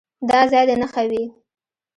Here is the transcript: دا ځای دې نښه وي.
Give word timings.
دا 0.29 0.39
ځای 0.51 0.63
دې 0.69 0.75
نښه 0.81 1.03
وي. 1.09 1.23